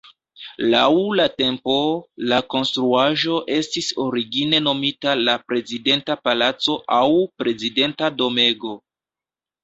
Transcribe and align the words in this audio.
Laŭ 0.73 0.87
la 1.17 1.25
tempo, 1.41 1.73
la 2.29 2.37
konstruaĵo 2.53 3.35
estis 3.55 3.89
origine 4.05 4.61
nomita 4.67 5.13
la 5.27 5.35
Prezidenta 5.51 6.15
Palaco 6.29 6.79
aŭ 6.97 7.03
Prezidenta 7.43 8.09
Domego. 8.23 8.73